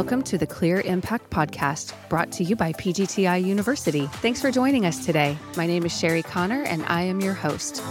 Welcome 0.00 0.22
to 0.22 0.38
the 0.38 0.46
Clear 0.46 0.80
Impact 0.80 1.28
Podcast, 1.28 1.92
brought 2.08 2.32
to 2.32 2.42
you 2.42 2.56
by 2.56 2.72
PGTI 2.72 3.44
University. 3.44 4.06
Thanks 4.06 4.40
for 4.40 4.50
joining 4.50 4.86
us 4.86 5.04
today. 5.04 5.36
My 5.58 5.66
name 5.66 5.84
is 5.84 5.94
Sherry 5.94 6.22
Connor, 6.22 6.62
and 6.62 6.82
I 6.86 7.02
am 7.02 7.20
your 7.20 7.34
host. 7.34 7.82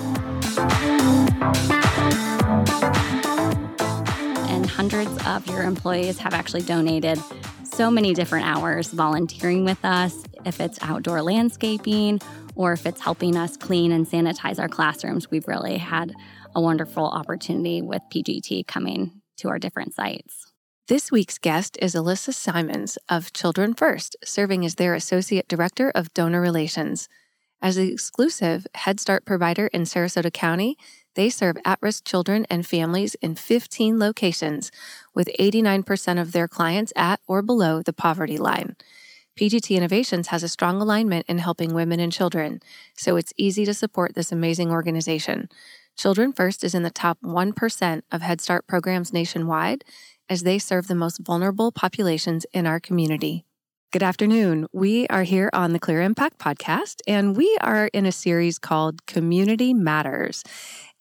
And 4.49 4.65
hundreds 4.65 5.11
of 5.27 5.45
your 5.45 5.61
employees 5.61 6.17
have 6.17 6.33
actually 6.33 6.63
donated 6.63 7.19
so 7.63 7.91
many 7.91 8.15
different 8.15 8.47
hours 8.47 8.87
volunteering 8.87 9.63
with 9.63 9.85
us, 9.85 10.23
if 10.45 10.59
it's 10.59 10.79
outdoor 10.81 11.21
landscaping 11.21 12.21
or 12.55 12.73
if 12.73 12.87
it's 12.87 13.01
helping 13.01 13.37
us 13.37 13.55
clean 13.55 13.91
and 13.91 14.07
sanitize 14.07 14.57
our 14.57 14.67
classrooms. 14.67 15.29
We've 15.29 15.47
really 15.47 15.77
had 15.77 16.15
a 16.55 16.59
wonderful 16.59 17.05
opportunity 17.05 17.83
with 17.83 18.01
PGT 18.11 18.65
coming 18.65 19.21
to 19.37 19.49
our 19.49 19.59
different 19.59 19.93
sites. 19.93 20.48
This 20.89 21.11
week's 21.11 21.37
guest 21.37 21.77
is 21.83 21.93
Alyssa 21.93 22.33
Simons 22.33 22.97
of 23.07 23.31
Children 23.31 23.75
First, 23.75 24.15
serving 24.23 24.65
as 24.65 24.73
their 24.73 24.95
Associate 24.95 25.47
Director 25.47 25.91
of 25.91 26.11
Donor 26.15 26.41
Relations. 26.41 27.07
As 27.61 27.75
the 27.75 27.93
exclusive 27.93 28.65
Head 28.73 28.99
Start 28.99 29.23
provider 29.23 29.67
in 29.67 29.83
Sarasota 29.83 30.33
County, 30.33 30.79
they 31.13 31.29
serve 31.29 31.57
at 31.63 31.77
risk 31.79 32.05
children 32.05 32.47
and 32.49 32.65
families 32.65 33.13
in 33.21 33.35
15 33.35 33.99
locations, 33.99 34.71
with 35.13 35.29
89% 35.39 36.19
of 36.19 36.31
their 36.31 36.47
clients 36.47 36.91
at 36.95 37.19
or 37.27 37.43
below 37.43 37.83
the 37.83 37.93
poverty 37.93 38.39
line. 38.39 38.75
PGT 39.39 39.77
Innovations 39.77 40.29
has 40.29 40.41
a 40.41 40.49
strong 40.49 40.81
alignment 40.81 41.27
in 41.29 41.37
helping 41.37 41.75
women 41.75 41.99
and 41.99 42.11
children, 42.11 42.61
so 42.97 43.15
it's 43.15 43.31
easy 43.37 43.63
to 43.63 43.75
support 43.75 44.15
this 44.15 44.31
amazing 44.31 44.71
organization. 44.71 45.49
Children 45.95 46.33
First 46.33 46.63
is 46.63 46.73
in 46.73 46.81
the 46.81 46.89
top 46.89 47.19
1% 47.21 48.01
of 48.11 48.21
Head 48.21 48.41
Start 48.41 48.65
programs 48.65 49.13
nationwide 49.13 49.83
as 50.29 50.43
they 50.43 50.59
serve 50.59 50.87
the 50.87 50.95
most 50.95 51.19
vulnerable 51.19 51.71
populations 51.71 52.45
in 52.53 52.67
our 52.67 52.79
community. 52.79 53.45
Good 53.91 54.03
afternoon. 54.03 54.67
We 54.71 55.07
are 55.07 55.23
here 55.23 55.49
on 55.51 55.73
the 55.73 55.79
Clear 55.79 56.03
Impact 56.03 56.37
podcast, 56.37 57.01
and 57.07 57.35
we 57.35 57.57
are 57.61 57.89
in 57.91 58.05
a 58.05 58.11
series 58.11 58.59
called 58.59 59.07
Community 59.07 59.73
Matters. 59.73 60.43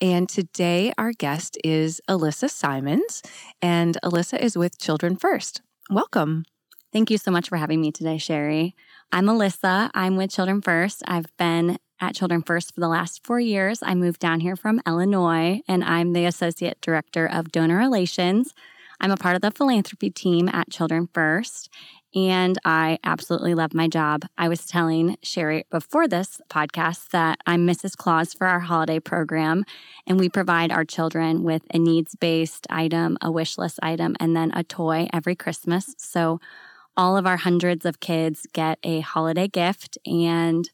And 0.00 0.26
today, 0.26 0.94
our 0.96 1.12
guest 1.12 1.58
is 1.62 2.00
Alyssa 2.08 2.48
Simons, 2.48 3.22
and 3.60 3.98
Alyssa 4.02 4.40
is 4.40 4.56
with 4.56 4.78
Children 4.78 5.16
First. 5.16 5.60
Welcome. 5.90 6.46
Thank 6.90 7.10
you 7.10 7.18
so 7.18 7.30
much 7.30 7.50
for 7.50 7.58
having 7.58 7.82
me 7.82 7.92
today, 7.92 8.16
Sherry. 8.16 8.74
I'm 9.12 9.26
Alyssa. 9.26 9.90
I'm 9.92 10.16
with 10.16 10.30
Children 10.30 10.62
First. 10.62 11.02
I've 11.06 11.26
been 11.36 11.78
at 12.00 12.14
Children 12.14 12.42
First 12.42 12.74
for 12.74 12.80
the 12.80 12.88
last 12.88 13.22
four 13.22 13.38
years. 13.38 13.80
I 13.82 13.94
moved 13.94 14.20
down 14.20 14.40
here 14.40 14.56
from 14.56 14.80
Illinois, 14.86 15.60
and 15.68 15.84
I'm 15.84 16.14
the 16.14 16.24
Associate 16.24 16.80
Director 16.80 17.26
of 17.26 17.52
Donor 17.52 17.76
Relations. 17.76 18.54
I'm 19.00 19.10
a 19.12 19.16
part 19.16 19.36
of 19.36 19.42
the 19.42 19.52
philanthropy 19.52 20.10
team 20.10 20.48
at 20.48 20.70
Children 20.70 21.08
First, 21.14 21.72
and 22.14 22.58
I 22.64 22.98
absolutely 23.04 23.54
love 23.54 23.72
my 23.72 23.86
job. 23.86 24.24
I 24.36 24.48
was 24.48 24.66
telling 24.66 25.16
Sherry 25.22 25.66
before 25.70 26.08
this 26.08 26.40
podcast 26.50 27.10
that 27.10 27.38
I'm 27.46 27.66
Mrs. 27.66 27.96
Claus 27.96 28.34
for 28.34 28.48
our 28.48 28.60
holiday 28.60 28.98
program, 28.98 29.64
and 30.06 30.18
we 30.18 30.28
provide 30.28 30.72
our 30.72 30.84
children 30.84 31.44
with 31.44 31.62
a 31.72 31.78
needs 31.78 32.16
based 32.16 32.66
item, 32.70 33.16
a 33.22 33.30
wish 33.30 33.56
list 33.56 33.78
item, 33.82 34.16
and 34.18 34.34
then 34.34 34.50
a 34.52 34.64
toy 34.64 35.08
every 35.12 35.36
Christmas. 35.36 35.94
So 35.96 36.40
all 36.96 37.16
of 37.16 37.26
our 37.26 37.36
hundreds 37.36 37.86
of 37.86 38.00
kids 38.00 38.46
get 38.52 38.80
a 38.82 38.98
holiday 39.00 39.46
gift 39.46 39.96
and 40.04 40.68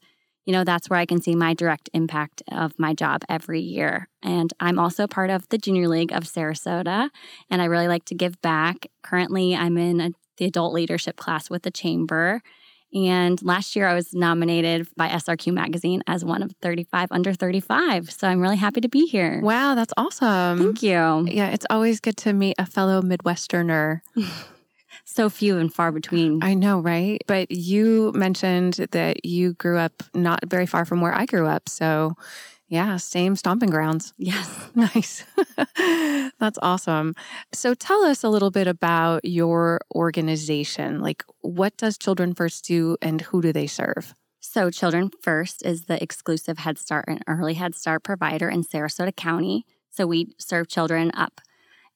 you 0.45 0.53
know, 0.53 0.65
that's 0.65 0.91
where 0.91 0.99
I 0.99 1.07
can 1.07 1.21
see 1.21 1.35
my 1.35 1.55
direct 1.55 1.89
impact 1.95 2.43
of 2.53 2.79
my 2.79 2.95
job 2.95 3.23
every 3.29 3.61
year. 3.61 4.09
And 4.23 4.53
I'm 4.61 4.79
also 4.79 5.07
part 5.07 5.31
of 5.31 5.49
the 5.49 5.59
Junior 5.59 5.89
League 5.89 6.13
of 6.13 6.25
Sarasota, 6.25 7.11
and 7.51 7.63
I 7.63 7.67
really 7.67 7.89
like 7.89 8.05
to 8.07 8.15
give 8.15 8.41
back. 8.43 8.87
Currently, 9.03 9.55
I'm 9.55 9.79
in 9.79 10.01
a 10.01 10.11
the 10.37 10.47
adult 10.47 10.73
leadership 10.73 11.17
class 11.17 11.51
with 11.51 11.63
the 11.63 11.71
chamber. 11.71 12.43
And 12.95 13.43
last 13.43 13.75
year 13.75 13.89
I 13.89 13.95
was 13.95 14.15
nominated 14.15 14.87
by 14.97 15.09
SRQ 15.09 15.53
Magazine 15.53 16.03
as 16.07 16.25
one 16.25 16.43
of 16.43 16.53
35 16.63 17.09
under 17.11 17.33
35. 17.33 18.11
So 18.11 18.29
I'm 18.29 18.41
really 18.41 18.57
happy 18.57 18.81
to 18.83 18.89
be 18.89 19.07
here. 19.07 19.41
Wow, 19.43 19.75
that's 19.75 19.93
awesome. 19.97 20.59
Thank 20.59 20.83
you. 20.83 21.27
Yeah, 21.29 21.49
it's 21.49 21.67
always 21.71 21.99
good 21.99 22.17
to 22.19 22.33
meet 22.33 22.55
a 22.59 22.67
fellow 22.67 23.03
Midwesterner. 23.03 24.01
so 25.05 25.29
few 25.29 25.59
and 25.59 25.73
far 25.73 25.93
between. 25.93 26.43
I 26.43 26.55
know, 26.55 26.81
right? 26.81 27.23
But 27.27 27.51
you 27.51 28.13
mentioned 28.15 28.75
that 28.91 29.25
you 29.25 29.55
grew 29.55 29.79
up 29.79 30.03
not 30.15 30.41
very 30.47 30.67
far 30.67 30.85
from 30.85 31.01
where 31.01 31.15
I 31.15 31.27
grew 31.27 31.47
up. 31.47 31.69
So 31.69 32.17
yeah, 32.69 32.97
same 32.97 33.37
stomping 33.37 33.71
grounds. 33.71 34.13
Yes. 34.19 34.51
Nice. 34.75 35.25
That's 36.41 36.59
awesome. 36.61 37.15
So 37.53 37.75
tell 37.75 38.03
us 38.05 38.25
a 38.25 38.29
little 38.29 38.51
bit 38.51 38.67
about 38.67 39.25
your 39.25 39.81
organization. 39.95 41.01
Like, 41.01 41.25
what 41.43 41.77
does 41.77 41.97
Children 41.97 42.35
First 42.35 42.65
do 42.65 42.97
and 43.01 43.21
who 43.21 43.41
do 43.41 43.53
they 43.53 43.69
serve? 43.69 44.17
So, 44.41 44.71
Children 44.71 45.11
First 45.23 45.65
is 45.65 45.85
the 45.85 46.03
exclusive 46.03 46.59
Head 46.59 46.77
Start 46.77 47.05
and 47.07 47.23
Early 47.29 47.55
Head 47.55 47.75
Start 47.75 48.03
provider 48.03 48.49
in 48.49 48.65
Sarasota 48.65 49.15
County. 49.15 49.65
So, 49.91 50.07
we 50.07 50.35
serve 50.39 50.69
children 50.69 51.13
up 51.15 51.41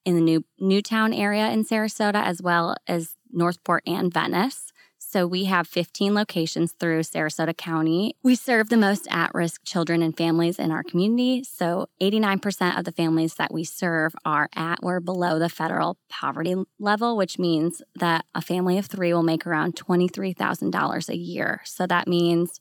in 0.04 0.14
the 0.14 0.20
new 0.20 0.44
Newtown 0.59 1.12
area 1.12 1.50
in 1.50 1.64
Sarasota, 1.64 2.22
as 2.22 2.42
well 2.42 2.76
as 2.86 3.16
Northport 3.31 3.82
and 3.86 4.12
Venice. 4.12 4.72
So 5.10 5.26
we 5.26 5.44
have 5.44 5.66
15 5.66 6.12
locations 6.12 6.72
through 6.72 7.00
Sarasota 7.00 7.56
County. 7.56 8.14
We 8.22 8.34
serve 8.34 8.69
the 8.69 8.76
most 8.76 9.06
at 9.10 9.32
risk 9.32 9.64
children 9.64 10.03
and 10.03 10.14
families 10.14 10.59
in 10.59 10.70
our 10.70 10.82
community. 10.82 11.44
So 11.44 11.88
89% 12.03 12.78
of 12.78 12.84
the 12.84 12.92
families 12.92 13.36
that 13.36 13.53
we 13.53 13.64
serve 13.64 14.14
are 14.26 14.50
at 14.54 14.81
or 14.82 15.00
below 15.00 15.38
the 15.38 15.48
federal 15.48 15.97
poverty 16.10 16.56
level, 16.78 17.16
which 17.16 17.38
means 17.38 17.80
that 17.94 18.26
a 18.34 18.42
family 18.42 18.76
of 18.76 18.84
three 18.84 19.15
will 19.15 19.22
make 19.22 19.47
around 19.47 19.76
$23,000 19.76 21.09
a 21.09 21.16
year. 21.16 21.62
So 21.65 21.86
that 21.86 22.06
means 22.06 22.60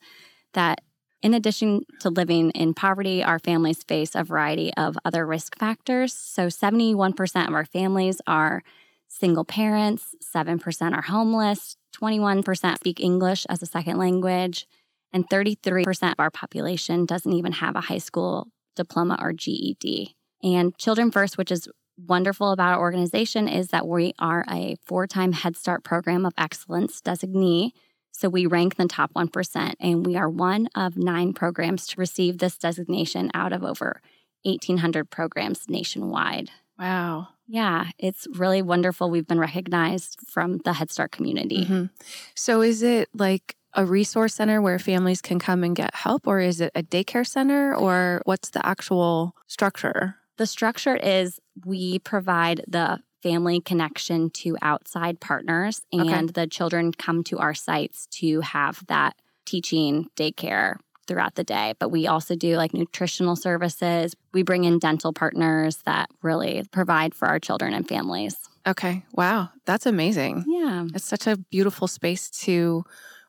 that 0.54 0.80
in 1.22 1.34
addition 1.34 1.82
to 2.02 2.10
living 2.10 2.52
in 2.52 2.74
poverty, 2.74 3.24
our 3.24 3.40
families 3.40 3.84
face 3.84 4.16
a 4.16 4.24
variety 4.24 4.72
of 4.76 4.98
other 5.04 5.26
risk 5.26 5.58
factors. 5.58 6.14
So 6.14 6.48
71% 6.48 7.48
of 7.48 7.54
our 7.54 7.66
families 7.66 8.22
are 8.28 8.64
single 9.08 9.46
parents, 9.46 10.16
7% 10.36 10.94
are 10.94 11.02
homeless, 11.02 11.78
21% 12.00 12.76
speak 12.76 13.00
English 13.00 13.46
as 13.50 13.62
a 13.62 13.66
second 13.66 13.98
language, 13.98 14.68
and 15.12 15.28
33% 15.30 16.12
of 16.12 16.20
our 16.20 16.30
population 16.30 17.06
doesn't 17.06 17.34
even 17.34 17.54
have 17.54 17.76
a 17.76 17.82
high 17.82 17.98
school 17.98 18.48
diploma 18.76 19.18
or 19.20 19.34
GED. 19.34 20.16
And 20.44 20.78
Children 20.78 21.12
First, 21.12 21.38
which 21.38 21.52
is 21.52 21.68
wonderful 21.98 22.52
about 22.52 22.74
our 22.74 22.80
organization, 22.80 23.48
is 23.48 23.70
that 23.70 23.88
we 23.88 24.14
are 24.20 24.46
a 24.50 24.76
four 24.86 25.08
time 25.08 25.32
Head 25.32 25.58
Start 25.58 25.84
Program 25.84 26.26
of 26.26 26.34
Excellence 26.38 27.02
designee. 27.02 27.72
So 28.18 28.30
we 28.30 28.48
rank 28.48 28.78
the 28.78 28.88
top 28.88 29.14
1%, 29.14 29.76
and 29.80 30.04
we 30.04 30.18
are 30.18 30.28
one 30.28 30.70
of 30.74 30.98
nine 30.98 31.34
programs 31.34 31.86
to 31.86 32.00
receive 32.00 32.40
this 32.40 32.58
designation 32.58 33.30
out 33.36 33.54
of 33.54 33.64
over 33.64 34.02
1,800 34.42 35.12
programs 35.12 35.70
nationwide. 35.70 36.50
Wow. 36.80 37.28
Yeah, 37.46 37.92
it's 38.00 38.26
really 38.34 38.64
wonderful. 38.64 39.12
We've 39.12 39.28
been 39.28 39.40
recognized 39.40 40.18
from 40.28 40.58
the 40.66 40.74
Head 40.74 40.90
Start 40.90 41.12
community. 41.12 41.66
Mm-hmm. 41.66 41.86
So, 42.34 42.64
is 42.64 42.82
it 42.82 43.08
like 43.14 43.56
a 43.76 43.86
resource 43.86 44.34
center 44.34 44.64
where 44.64 44.80
families 44.80 45.22
can 45.22 45.38
come 45.38 45.64
and 45.64 45.76
get 45.76 45.94
help, 45.94 46.26
or 46.26 46.40
is 46.40 46.60
it 46.60 46.72
a 46.74 46.82
daycare 46.82 47.26
center, 47.26 47.76
or 47.76 48.24
what's 48.26 48.50
the 48.50 48.66
actual 48.66 49.36
structure? 49.46 50.16
The 50.38 50.48
structure 50.48 50.96
is 50.96 51.40
we 51.66 52.00
provide 52.00 52.66
the 52.68 53.00
family 53.24 53.60
connection 53.60 54.30
to 54.30 54.58
outside 54.62 55.20
partners, 55.20 55.82
and 55.92 56.10
okay. 56.10 56.26
the 56.28 56.48
children 56.48 56.92
come 56.92 57.24
to 57.26 57.40
our 57.40 57.54
sites 57.54 58.08
to 58.12 58.42
have 58.42 58.86
that 58.88 59.16
teaching, 59.46 60.08
daycare, 60.16 60.78
throughout 61.08 61.36
the 61.36 61.44
day. 61.44 61.74
But 61.80 61.90
we 61.90 62.06
also 62.06 62.36
do 62.36 62.58
like 62.58 62.74
nutritional 62.74 63.36
services. 63.36 64.14
We 64.34 64.44
bring 64.44 64.66
in 64.66 64.78
dental 64.78 65.14
partners 65.14 65.78
that 65.86 66.10
really 66.22 66.66
provide 66.72 67.16
for 67.16 67.28
our 67.28 67.40
children 67.40 67.74
and 67.74 67.88
families. 67.88 68.36
Okay. 68.68 69.04
Wow. 69.14 69.50
That's 69.66 69.86
amazing. 69.86 70.44
Yeah. 70.46 70.86
It's 70.94 71.06
such 71.06 71.26
a 71.26 71.38
beautiful 71.38 71.88
space 71.88 72.30
to 72.42 72.84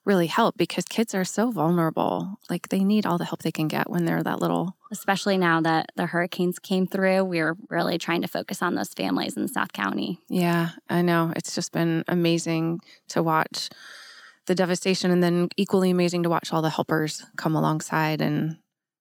really 0.09 0.27
help 0.27 0.57
because 0.57 0.87
kids 0.87 1.15
are 1.15 1.25
so 1.25 1.51
vulnerable. 1.51 2.41
Like 2.49 2.71
they 2.71 2.83
need 2.83 3.07
all 3.07 3.19
the 3.19 3.27
help 3.27 3.43
they 3.43 3.53
can 3.53 3.69
get 3.69 3.91
when 3.91 4.07
they're 4.07 4.23
that 4.23 4.41
little. 4.41 4.75
Especially 4.91 5.37
now 5.37 5.61
that 5.61 5.93
the 5.95 6.07
hurricanes 6.07 6.59
came 6.59 6.87
through, 6.87 7.25
we're 7.25 7.57
really 7.69 7.99
trying 7.99 8.23
to 8.23 8.29
focus 8.29 8.63
on 8.63 8.75
those 8.75 8.95
families 8.95 9.37
in 9.37 9.47
South 9.47 9.73
County. 9.73 10.19
Yeah, 10.29 10.71
I 10.89 11.03
know. 11.03 11.33
It's 11.37 11.55
just 11.55 11.73
been 11.73 12.05
amazing 12.09 12.81
to 13.09 13.23
watch 13.23 13.69
the 14.47 14.55
devastation 14.55 15.11
and 15.11 15.23
then 15.23 15.51
equally 15.59 15.91
amazing 15.91 16.23
to 16.23 16.31
watch 16.31 16.53
all 16.53 16.63
the 16.63 16.71
helpers 16.71 17.25
come 17.37 17.55
alongside 17.55 18.23
and 18.23 18.57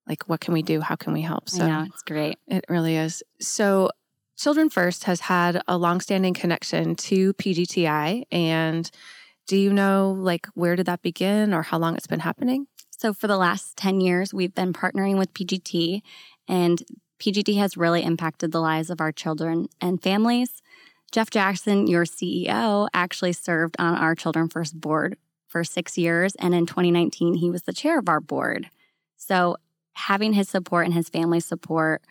like 0.06 0.24
what 0.28 0.42
can 0.42 0.54
we 0.54 0.62
do 0.62 0.82
how 0.82 0.96
can 0.96 1.14
we 1.14 1.22
help 1.22 1.50
so 1.50 1.66
yeah 1.66 1.86
it's 1.86 2.04
great 2.04 2.38
it 2.48 2.66
really 2.68 2.98
is 2.98 3.24
so 3.40 3.90
children 4.38 4.70
first 4.70 5.06
has 5.06 5.22
had 5.22 5.62
a 5.66 5.78
longstanding 5.78 6.34
connection 6.34 6.96
to 6.96 7.34
pgti 7.36 8.24
and 8.30 8.92
do 9.48 9.58
you 9.58 9.74
know 9.74 10.16
like 10.18 10.48
where 10.54 10.76
did 10.76 10.86
that 10.86 11.02
begin 11.02 11.54
or 11.54 11.64
how 11.64 11.78
long 11.78 11.96
it's 11.96 12.08
been 12.08 12.20
happening 12.20 12.68
so 12.92 13.14
for 13.14 13.28
the 13.28 13.38
last 13.38 13.78
10 13.78 14.02
years 14.02 14.34
we've 14.34 14.56
been 14.56 14.74
partnering 14.74 15.18
with 15.18 15.34
pgt 15.34 16.02
and 16.48 16.84
pgt 17.20 17.58
has 17.58 17.78
really 17.78 18.04
impacted 18.04 18.52
the 18.52 18.62
lives 18.62 18.90
of 18.90 19.02
our 19.02 19.12
children 19.12 19.68
and 19.82 20.02
families 20.02 20.62
Jeff 21.12 21.30
Jackson, 21.30 21.88
your 21.88 22.04
CEO, 22.04 22.88
actually 22.94 23.34
served 23.34 23.76
on 23.80 23.96
our 23.96 24.14
Children 24.14 24.50
First 24.50 24.80
board 24.80 25.18
for 25.48 25.64
six 25.64 25.98
years. 25.98 26.36
And 26.36 26.54
in 26.54 26.66
2019, 26.66 27.36
he 27.36 27.50
was 27.50 27.64
the 27.64 27.74
chair 27.74 27.98
of 27.98 28.10
our 28.10 28.20
board. 28.20 28.70
So 29.16 29.58
having 29.94 30.34
his 30.34 30.50
support 30.50 30.86
and 30.86 30.94
his 30.94 31.10
family's 31.10 31.46
support 31.46 32.02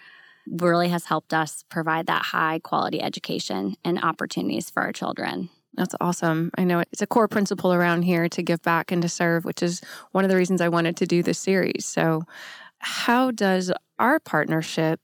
really 0.48 0.88
has 0.88 1.06
helped 1.06 1.34
us 1.34 1.64
provide 1.68 2.06
that 2.06 2.22
high 2.22 2.58
quality 2.60 3.02
education 3.02 3.76
and 3.84 4.02
opportunities 4.02 4.70
for 4.70 4.82
our 4.82 4.92
children. 4.92 5.50
That's 5.76 5.94
awesome. 6.00 6.50
I 6.56 6.64
know 6.64 6.81
it's 6.81 7.02
a 7.02 7.06
core 7.06 7.28
principle 7.28 7.73
around 7.73 8.02
here 8.02 8.28
to 8.28 8.43
give 8.43 8.62
back 8.62 8.90
and 8.90 9.02
to 9.02 9.08
serve, 9.08 9.44
which 9.44 9.62
is 9.62 9.82
one 10.12 10.25
of 10.25 10.31
the 10.31 10.37
reasons 10.37 10.61
I 10.61 10.69
wanted 10.69 10.96
to 10.99 11.06
do 11.06 11.23
this 11.23 11.38
series. 11.38 11.84
So, 11.84 12.25
how 12.78 13.31
does 13.31 13.73
our 13.99 14.20
partnership 14.20 15.00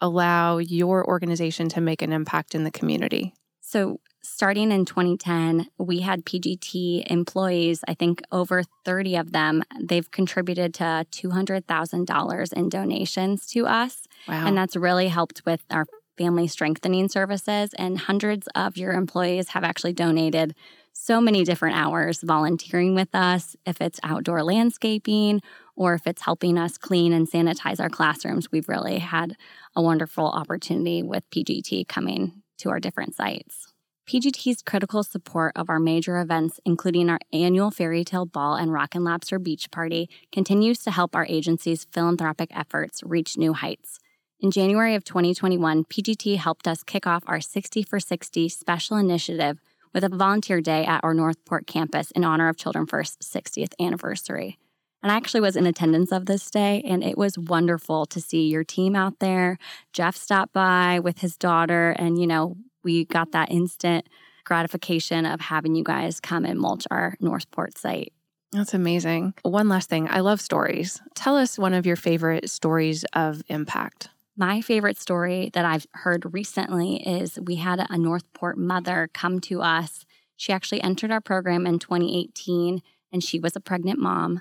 allow 0.00 0.58
your 0.58 1.06
organization 1.06 1.68
to 1.70 1.80
make 1.80 2.02
an 2.02 2.12
impact 2.12 2.54
in 2.54 2.64
the 2.64 2.70
community? 2.70 3.34
So, 3.60 4.00
starting 4.22 4.70
in 4.70 4.84
2010, 4.84 5.68
we 5.78 6.00
had 6.00 6.24
PGT 6.24 7.10
employees, 7.10 7.82
I 7.88 7.94
think 7.94 8.22
over 8.30 8.62
30 8.84 9.16
of 9.16 9.32
them. 9.32 9.62
They've 9.80 10.10
contributed 10.10 10.74
to 10.74 11.06
$200,000 11.10 12.52
in 12.52 12.68
donations 12.68 13.46
to 13.46 13.66
us. 13.66 14.02
Wow. 14.28 14.46
And 14.46 14.56
that's 14.56 14.76
really 14.76 15.08
helped 15.08 15.42
with 15.44 15.64
our 15.70 15.86
family 16.16 16.46
strengthening 16.46 17.08
services. 17.08 17.74
And 17.78 17.98
hundreds 17.98 18.48
of 18.54 18.76
your 18.76 18.92
employees 18.92 19.48
have 19.48 19.64
actually 19.64 19.92
donated 19.92 20.54
so 20.92 21.20
many 21.20 21.44
different 21.44 21.76
hours 21.76 22.20
volunteering 22.22 22.94
with 22.94 23.14
us, 23.14 23.56
if 23.64 23.80
it's 23.80 24.00
outdoor 24.02 24.42
landscaping 24.42 25.40
or 25.74 25.94
if 25.94 26.06
it's 26.06 26.22
helping 26.22 26.58
us 26.58 26.76
clean 26.76 27.12
and 27.12 27.30
sanitize 27.30 27.80
our 27.80 27.88
classrooms. 27.88 28.52
We've 28.52 28.68
really 28.68 28.98
had 28.98 29.36
a 29.74 29.82
wonderful 29.82 30.26
opportunity 30.26 31.02
with 31.02 31.28
PGT 31.30 31.88
coming 31.88 32.42
to 32.58 32.70
our 32.70 32.78
different 32.78 33.14
sites. 33.14 33.72
PGT's 34.08 34.62
critical 34.62 35.02
support 35.02 35.52
of 35.56 35.70
our 35.70 35.78
major 35.78 36.18
events, 36.18 36.60
including 36.64 37.08
our 37.08 37.20
annual 37.32 37.70
Fairy 37.70 38.04
Tale 38.04 38.26
Ball 38.26 38.56
and 38.56 38.72
Rock 38.72 38.94
and 38.94 39.04
Lobster 39.04 39.38
Beach 39.38 39.70
Party, 39.70 40.10
continues 40.32 40.80
to 40.80 40.90
help 40.90 41.14
our 41.14 41.24
agency's 41.26 41.84
philanthropic 41.84 42.50
efforts 42.52 43.00
reach 43.04 43.38
new 43.38 43.52
heights. 43.52 44.00
In 44.42 44.50
January 44.50 44.96
of 44.96 45.04
2021, 45.04 45.84
PGT 45.84 46.36
helped 46.36 46.66
us 46.66 46.82
kick 46.82 47.06
off 47.06 47.22
our 47.28 47.40
60 47.40 47.84
for 47.84 48.00
60 48.00 48.48
special 48.48 48.96
initiative 48.96 49.60
with 49.94 50.02
a 50.02 50.08
volunteer 50.08 50.60
day 50.60 50.84
at 50.84 51.04
our 51.04 51.14
Northport 51.14 51.68
campus 51.68 52.10
in 52.10 52.24
honor 52.24 52.48
of 52.48 52.56
Children 52.56 52.88
First's 52.88 53.24
60th 53.32 53.72
anniversary. 53.78 54.58
And 55.00 55.12
I 55.12 55.16
actually 55.16 55.42
was 55.42 55.54
in 55.54 55.64
attendance 55.64 56.10
of 56.10 56.26
this 56.26 56.50
day, 56.50 56.82
and 56.84 57.04
it 57.04 57.16
was 57.16 57.38
wonderful 57.38 58.04
to 58.06 58.20
see 58.20 58.48
your 58.48 58.64
team 58.64 58.96
out 58.96 59.20
there. 59.20 59.58
Jeff 59.92 60.16
stopped 60.16 60.52
by 60.52 60.98
with 60.98 61.20
his 61.20 61.36
daughter, 61.36 61.90
and 61.90 62.20
you 62.20 62.26
know, 62.26 62.56
we 62.82 63.04
got 63.04 63.30
that 63.30 63.52
instant 63.52 64.08
gratification 64.42 65.24
of 65.24 65.40
having 65.40 65.76
you 65.76 65.84
guys 65.84 66.18
come 66.18 66.44
and 66.44 66.58
mulch 66.58 66.84
our 66.90 67.14
Northport 67.20 67.78
site. 67.78 68.12
That's 68.50 68.74
amazing. 68.74 69.34
One 69.42 69.68
last 69.68 69.88
thing 69.88 70.08
I 70.10 70.18
love 70.18 70.40
stories. 70.40 71.00
Tell 71.14 71.36
us 71.36 71.60
one 71.60 71.74
of 71.74 71.86
your 71.86 71.96
favorite 71.96 72.50
stories 72.50 73.04
of 73.12 73.44
impact. 73.46 74.08
My 74.36 74.62
favorite 74.62 74.98
story 74.98 75.50
that 75.52 75.66
I've 75.66 75.86
heard 75.92 76.32
recently 76.32 76.96
is 77.06 77.38
we 77.38 77.56
had 77.56 77.84
a 77.90 77.98
Northport 77.98 78.56
mother 78.56 79.10
come 79.12 79.40
to 79.40 79.60
us. 79.60 80.06
She 80.38 80.54
actually 80.54 80.82
entered 80.82 81.10
our 81.10 81.20
program 81.20 81.66
in 81.66 81.78
2018 81.78 82.80
and 83.12 83.22
she 83.22 83.38
was 83.38 83.54
a 83.56 83.60
pregnant 83.60 83.98
mom. 83.98 84.40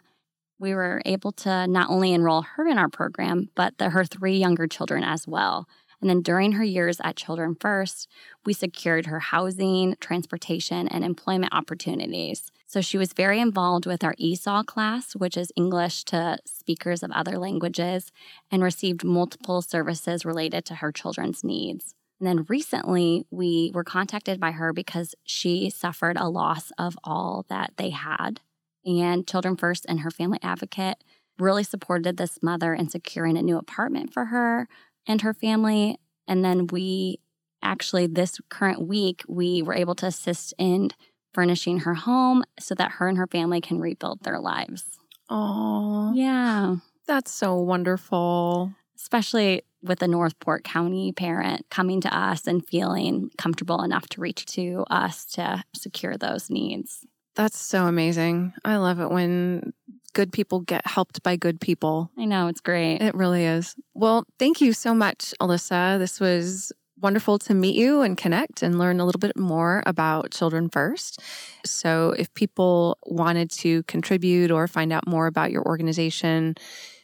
We 0.60 0.74
were 0.74 1.02
able 1.06 1.34
to 1.34 1.68
not 1.68 1.90
only 1.90 2.14
enroll 2.14 2.44
her 2.44 2.68
in 2.68 2.78
our 2.78 2.88
program, 2.88 3.50
but 3.54 3.80
the, 3.80 3.90
her 3.90 4.06
three 4.06 4.38
younger 4.38 4.66
children 4.66 5.04
as 5.04 5.28
well. 5.28 5.68
And 6.00 6.10
then 6.10 6.22
during 6.22 6.54
her 6.54 6.64
years 6.64 7.02
at 7.04 7.18
Children 7.18 7.58
First, 7.60 8.08
we 8.46 8.54
secured 8.54 9.08
her 9.08 9.20
housing, 9.20 9.98
transportation, 10.00 10.88
and 10.88 11.04
employment 11.04 11.54
opportunities. 11.54 12.50
So 12.72 12.80
she 12.80 12.98
was 12.98 13.12
very 13.12 13.42
involved 13.42 13.86
with 13.86 14.02
our 14.02 14.16
ESOL 14.16 14.66
class, 14.66 15.14
which 15.14 15.36
is 15.36 15.52
English 15.58 16.06
to 16.06 16.38
speakers 16.46 17.04
of 17.04 17.12
other 17.12 17.38
languages, 17.38 18.14
and 18.50 18.64
received 18.64 19.04
multiple 19.04 19.62
services 19.62 20.24
related 20.24 20.64
to 20.66 20.76
her 20.76 20.90
children's 20.90 21.44
needs. 21.44 21.96
And 22.18 22.28
then 22.28 22.46
recently, 22.48 23.26
we 23.30 23.72
were 23.74 23.84
contacted 23.84 24.40
by 24.40 24.52
her 24.52 24.72
because 24.72 25.16
she 25.26 25.70
suffered 25.70 26.16
a 26.16 26.30
loss 26.30 26.72
of 26.78 26.98
all 27.04 27.46
that 27.50 27.74
they 27.76 27.90
had. 27.90 28.40
And 28.86 29.28
Children 29.28 29.58
First 29.58 29.86
and 29.90 30.00
her 30.00 30.12
family 30.12 30.40
advocate 30.42 31.04
really 31.38 31.66
supported 31.66 32.16
this 32.16 32.42
mother 32.42 32.74
in 32.74 32.88
securing 32.88 33.38
a 33.38 33.42
new 33.42 33.58
apartment 33.58 34.14
for 34.14 34.28
her, 34.28 34.70
and 35.06 35.24
her 35.24 35.34
family. 35.34 36.00
And 36.26 36.46
then 36.46 36.68
we 36.68 37.20
actually, 37.62 38.08
this 38.08 38.40
current 38.48 38.88
week, 38.88 39.24
we 39.28 39.62
were 39.62 39.74
able 39.74 39.96
to 39.96 40.06
assist 40.06 40.54
in 40.58 40.92
furnishing 41.34 41.80
her 41.80 41.94
home 41.94 42.44
so 42.60 42.76
that 42.76 42.92
her 42.94 43.08
and 43.08 43.18
her 43.18 43.28
family 43.28 43.62
can 43.62 43.80
rebuild 43.80 44.24
their 44.24 44.40
lives. 44.40 44.84
Oh, 45.30 46.12
Yeah. 46.14 46.76
that's 47.08 47.32
so 47.32 47.56
wonderful. 47.60 48.74
Especially 48.96 49.64
with 49.82 50.02
a 50.04 50.08
Northport 50.08 50.64
County 50.64 51.12
parent 51.12 51.66
coming 51.70 52.02
to 52.02 52.16
us 52.16 52.46
and 52.46 52.66
feeling 52.66 53.32
comfortable 53.38 53.82
enough 53.82 54.08
to 54.10 54.22
reach 54.22 54.46
to 54.48 54.86
us 54.90 55.26
to 55.26 55.64
secure 55.76 56.18
those 56.18 56.50
needs. 56.50 57.06
That's 57.36 57.58
so 57.58 57.88
amazing. 57.88 58.54
I 58.64 58.76
love 58.76 59.00
it 59.00 59.10
when 59.10 59.74
good 60.14 60.32
people 60.34 60.60
get 60.60 60.86
helped 60.86 61.24
by 61.24 61.38
good 61.38 61.60
people. 61.62 62.12
I 62.18 62.26
know, 62.26 62.48
it's 62.48 62.60
great. 62.62 62.98
It 63.02 63.16
really 63.16 63.46
is. 63.46 63.76
Well, 63.96 64.26
thank 64.38 64.60
you 64.62 64.74
so 64.74 64.94
much, 64.94 65.34
Alyssa. 65.42 65.98
This 65.98 66.20
was 66.20 66.72
wonderful 67.02 67.38
to 67.40 67.54
meet 67.54 67.76
you 67.76 68.02
and 68.02 68.18
connect 68.18 68.62
and 68.62 68.80
learn 68.80 69.00
a 69.00 69.06
little 69.06 69.20
bit 69.20 69.38
more 69.38 69.82
about 69.86 70.32
Children 70.32 70.70
First. 70.70 71.22
So, 71.66 72.14
if 72.18 72.34
people 72.34 72.98
wanted 73.06 73.52
to 73.52 73.84
contribute 73.84 74.52
or 74.52 74.68
find 74.68 74.94
out 74.94 75.08
more 75.08 75.28
about 75.28 75.52
your 75.52 75.64
organization, 75.64 76.56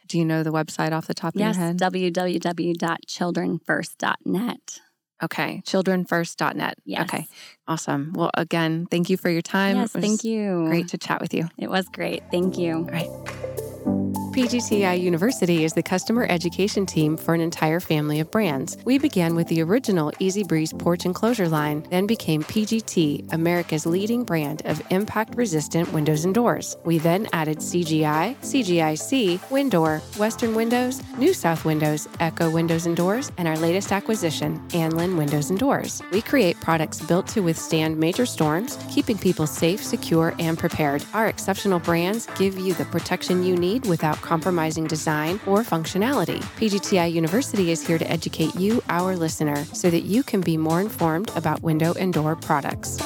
do 0.08 0.18
you 0.18 0.26
know 0.26 0.44
the 0.44 0.52
website 0.52 0.92
off 0.92 1.08
the 1.08 1.14
top 1.14 1.34
yes, 1.36 1.56
of 1.56 1.60
your 1.60 1.68
head? 1.68 1.78
Yes, 1.82 1.92
www.childrenfirst.net. 1.92 4.80
Okay, 5.24 5.64
childrenfirst.net. 5.66 6.76
Yes. 6.86 7.02
Okay, 7.02 7.26
awesome. 7.68 8.14
Well, 8.14 8.30
again, 8.36 8.88
thank 8.90 9.10
you 9.10 9.18
for 9.18 9.30
your 9.30 9.42
time. 9.42 9.76
Yes, 9.78 9.92
thank 9.92 10.24
you. 10.24 10.66
Great 10.68 10.88
to 10.90 10.98
chat 10.98 11.22
with 11.22 11.34
you. 11.34 11.50
It 11.58 11.70
was 11.70 11.88
great. 11.90 12.24
Thank 12.32 12.58
you. 12.58 12.88
PGTI 14.38 15.02
University 15.02 15.64
is 15.64 15.74
the 15.74 15.82
customer 15.82 16.28
education 16.30 16.86
team 16.86 17.18
for 17.18 17.34
an 17.34 17.42
entire 17.42 17.80
family 17.80 18.20
of 18.20 18.30
brands. 18.30 18.78
We 18.86 19.00
began 19.00 19.34
with 19.34 19.48
the 19.48 19.64
original 19.64 20.14
EZE-Breeze 20.20 20.74
porch 20.74 21.06
enclosure 21.08 21.50
line, 21.50 21.88
then 21.90 22.06
became 22.06 22.44
PGT, 22.44 23.34
America's 23.34 23.88
leading 23.88 24.24
brand 24.24 24.62
of 24.66 24.80
impact 24.92 25.34
resistant 25.34 25.92
windows 25.92 26.24
and 26.24 26.36
doors. 26.36 26.78
We 26.86 27.00
then 27.00 27.28
added 27.34 27.58
CGI, 27.58 28.36
CGIC, 28.42 29.40
WinDoor, 29.50 30.20
Western 30.20 30.54
Windows, 30.54 31.02
New 31.18 31.34
South 31.34 31.66
Windows, 31.66 32.08
Echo 32.20 32.52
Windows 32.52 32.86
and 32.86 32.96
Doors, 32.96 33.32
and 33.40 33.48
our 33.48 33.58
latest 33.58 33.92
acquisition, 33.92 34.60
Anlin 34.70 35.18
Windows 35.18 35.50
and 35.50 35.58
Doors. 35.58 36.00
We 36.12 36.22
create 36.22 36.62
products 36.62 37.02
built 37.02 37.26
to 37.30 37.42
withstand 37.42 37.98
major 37.98 38.28
storms, 38.28 38.78
keeping 38.88 39.18
people 39.18 39.48
safe, 39.48 39.84
secure, 39.84 40.36
and 40.38 40.60
prepared. 40.60 41.04
Our 41.16 41.26
exceptional 41.26 41.80
brands 41.80 42.28
give 42.38 42.60
you 42.60 42.76
the 42.76 42.86
protection 42.86 43.44
you 43.44 43.58
need 43.58 43.88
without 43.88 44.22
compromising 44.28 44.86
design 44.86 45.40
or 45.48 45.60
functionality. 45.64 46.40
PGTI 46.60 47.12
University 47.12 47.72
is 47.72 47.86
here 47.86 47.98
to 47.98 48.12
educate 48.12 48.54
you, 48.56 48.84
our 48.90 49.16
listener, 49.16 49.64
so 49.74 49.90
that 49.90 50.02
you 50.02 50.22
can 50.22 50.42
be 50.42 50.58
more 50.58 50.82
informed 50.82 51.32
about 51.36 51.64
window 51.64 51.94
and 51.94 52.14
door 52.14 52.36
products. 52.36 52.98